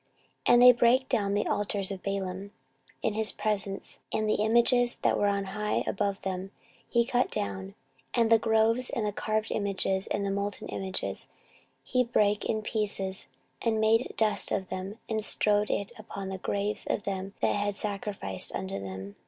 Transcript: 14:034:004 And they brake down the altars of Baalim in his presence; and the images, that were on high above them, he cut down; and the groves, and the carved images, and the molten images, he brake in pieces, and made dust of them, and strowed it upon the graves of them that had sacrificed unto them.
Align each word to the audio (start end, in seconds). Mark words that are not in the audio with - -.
14:034:004 0.47 0.53
And 0.53 0.61
they 0.63 0.71
brake 0.71 1.09
down 1.09 1.33
the 1.35 1.45
altars 1.45 1.91
of 1.91 2.01
Baalim 2.01 2.49
in 3.03 3.13
his 3.13 3.31
presence; 3.31 3.99
and 4.11 4.27
the 4.27 4.33
images, 4.41 4.95
that 5.03 5.15
were 5.15 5.27
on 5.27 5.43
high 5.45 5.83
above 5.85 6.19
them, 6.23 6.49
he 6.89 7.05
cut 7.05 7.29
down; 7.29 7.75
and 8.15 8.31
the 8.31 8.39
groves, 8.39 8.89
and 8.89 9.05
the 9.05 9.11
carved 9.11 9.51
images, 9.51 10.07
and 10.07 10.25
the 10.25 10.31
molten 10.31 10.67
images, 10.69 11.27
he 11.83 12.03
brake 12.03 12.45
in 12.45 12.63
pieces, 12.63 13.27
and 13.61 13.79
made 13.79 14.15
dust 14.17 14.51
of 14.51 14.69
them, 14.69 14.97
and 15.07 15.23
strowed 15.23 15.69
it 15.69 15.91
upon 15.99 16.29
the 16.29 16.39
graves 16.39 16.87
of 16.87 17.03
them 17.03 17.35
that 17.39 17.53
had 17.53 17.75
sacrificed 17.75 18.51
unto 18.55 18.79
them. 18.79 19.17